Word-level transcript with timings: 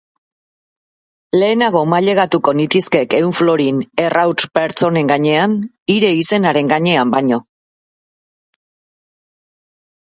Lehenago 1.39 1.83
mailegatuko 1.93 2.53
nitizkek 2.61 3.13
ehun 3.17 3.35
florin 3.41 3.83
errauts-pertz 4.05 4.77
honen 4.89 5.13
gainean, 5.13 5.55
hire 5.97 6.11
izenaren 6.25 6.75
gainean 6.75 7.15
baino. 7.17 7.41